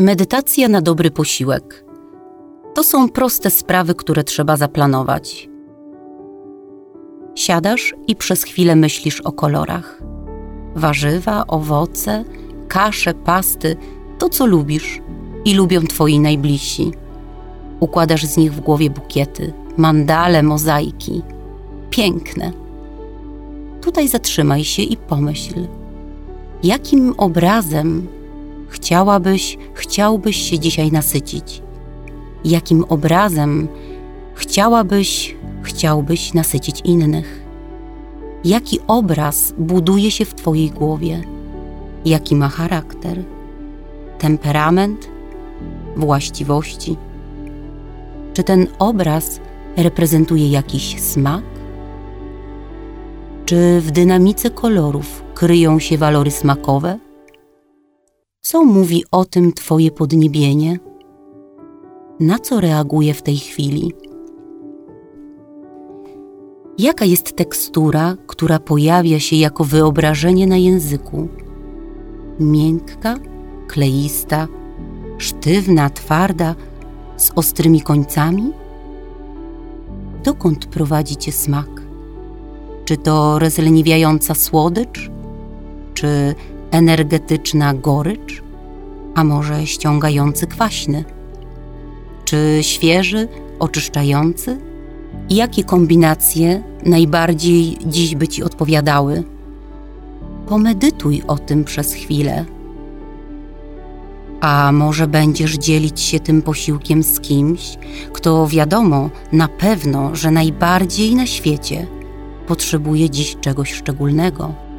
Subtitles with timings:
[0.00, 1.84] Medytacja na dobry posiłek.
[2.74, 5.48] To są proste sprawy, które trzeba zaplanować.
[7.34, 10.02] Siadasz i przez chwilę myślisz o kolorach.
[10.74, 12.24] Warzywa, owoce,
[12.68, 13.76] kasze, pasty
[14.18, 15.00] to co lubisz
[15.44, 16.92] i lubią twoi najbliżsi.
[17.80, 21.22] Układasz z nich w głowie bukiety, mandale, mozaiki.
[21.90, 22.52] Piękne.
[23.80, 25.66] Tutaj zatrzymaj się i pomyśl,
[26.62, 28.19] jakim obrazem
[28.70, 31.62] chciałabyś, chciałbyś się dzisiaj nasycić?
[32.44, 33.68] Jakim obrazem
[34.34, 37.40] chciałabyś, chciałbyś nasycić innych?
[38.44, 41.22] Jaki obraz buduje się w Twojej głowie?
[42.04, 43.24] Jaki ma charakter,
[44.18, 45.08] temperament,
[45.96, 46.96] właściwości?
[48.32, 49.40] Czy ten obraz
[49.76, 51.44] reprezentuje jakiś smak?
[53.46, 56.98] Czy w dynamice kolorów kryją się walory smakowe?
[58.42, 60.78] Co mówi o tym Twoje podniebienie?
[62.20, 63.92] Na co reaguje w tej chwili?
[66.78, 71.28] Jaka jest tekstura, która pojawia się jako wyobrażenie na języku?
[72.40, 73.16] Miękka,
[73.68, 74.48] kleista,
[75.18, 76.54] sztywna, twarda,
[77.16, 78.52] z ostrymi końcami?
[80.24, 81.68] Dokąd prowadzi cię smak?
[82.84, 85.10] Czy to rozleniwiająca słodycz?
[85.94, 86.34] Czy
[86.70, 88.42] energetyczna gorycz,
[89.14, 91.04] a może ściągający kwaśny?
[92.24, 94.58] Czy świeży, oczyszczający?
[95.30, 99.24] Jakie kombinacje najbardziej dziś by ci odpowiadały?
[100.48, 102.44] Pomedytuj o tym przez chwilę.
[104.40, 107.78] A może będziesz dzielić się tym posiłkiem z kimś,
[108.12, 111.86] kto wiadomo na pewno, że najbardziej na świecie
[112.46, 114.69] potrzebuje dziś czegoś szczególnego?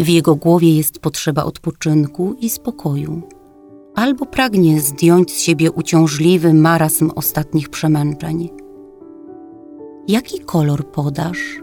[0.00, 3.22] W jego głowie jest potrzeba odpoczynku i spokoju,
[3.94, 8.50] albo pragnie zdjąć z siebie uciążliwy marazm ostatnich przemęczeń.
[10.08, 11.62] Jaki kolor podasz?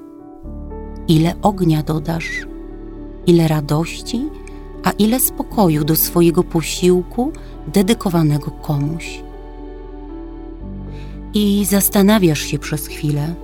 [1.07, 2.47] Ile ognia dodasz?
[3.27, 4.29] Ile radości,
[4.83, 7.31] a ile spokoju do swojego posiłku
[7.73, 9.23] dedykowanego komuś?
[11.33, 13.35] I zastanawiasz się przez chwilę,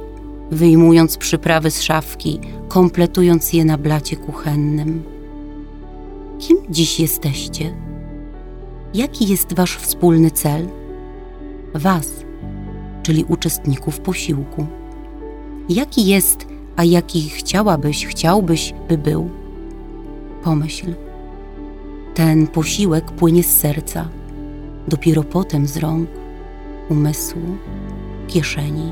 [0.51, 2.39] wyjmując przyprawy z szafki,
[2.73, 5.03] kompletując je na blacie kuchennym.
[6.39, 7.73] Kim dziś jesteście?
[8.93, 10.67] Jaki jest wasz wspólny cel?
[11.75, 12.09] Was,
[13.03, 14.65] czyli uczestników posiłku.
[15.69, 19.29] Jaki jest, a jaki chciałabyś, chciałbyś, by był?
[20.43, 20.93] Pomyśl.
[22.13, 24.09] Ten posiłek płynie z serca,
[24.87, 26.09] dopiero potem z rąk,
[26.89, 27.41] umysłu,
[28.27, 28.91] kieszeni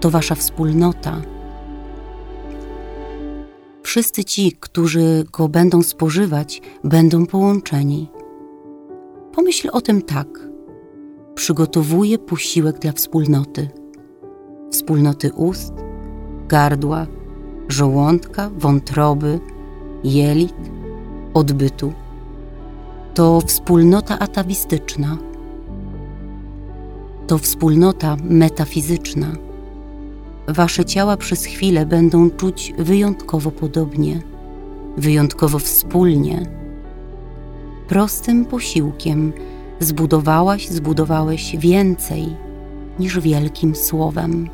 [0.00, 1.31] to wasza wspólnota.
[3.92, 8.10] Wszyscy ci, którzy go będą spożywać, będą połączeni.
[9.32, 10.28] Pomyśl o tym tak.
[11.34, 13.68] Przygotowuję posiłek dla wspólnoty.
[14.70, 15.72] Wspólnoty ust,
[16.48, 17.06] gardła,
[17.68, 19.40] żołądka, wątroby,
[20.04, 20.70] jelit,
[21.34, 21.92] odbytu.
[23.14, 25.18] To wspólnota atawistyczna.
[27.26, 29.51] To wspólnota metafizyczna
[30.48, 34.22] wasze ciała przez chwilę będą czuć wyjątkowo podobnie,
[34.96, 36.46] wyjątkowo wspólnie.
[37.88, 39.32] Prostym posiłkiem
[39.80, 42.36] zbudowałaś, zbudowałeś więcej
[42.98, 44.48] niż wielkim słowem.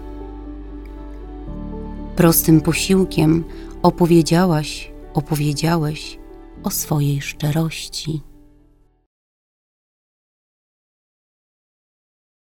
[2.16, 3.44] Prostym posiłkiem
[3.82, 6.18] opowiedziałaś, opowiedziałeś
[6.64, 8.27] o swojej szczerości.